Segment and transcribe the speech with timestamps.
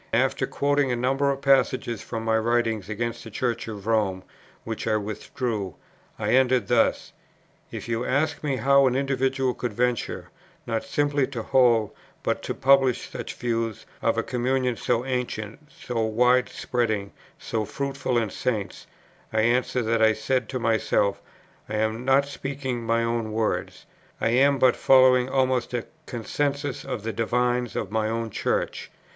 [0.15, 4.23] After quoting a number of passages from my writings against the Church of Rome,
[4.63, 5.75] which I withdrew,
[6.17, 7.13] I ended thus:
[7.69, 10.31] "If you ask me how an individual could venture,
[10.65, 11.91] not simply to hold,
[12.23, 18.17] but to publish such views of a communion so ancient, so wide spreading, so fruitful
[18.17, 18.87] in Saints,
[19.31, 21.21] I answer that I said to myself,
[21.69, 23.85] 'I am not speaking my own words,
[24.19, 28.89] I am but following almost a consensus of the divines of my own Church.